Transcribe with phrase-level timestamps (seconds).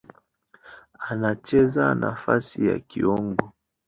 [1.09, 3.51] Anacheza nafasi ya kiungo.